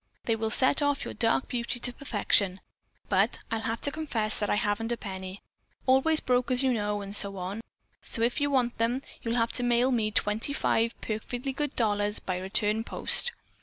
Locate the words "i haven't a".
4.49-4.97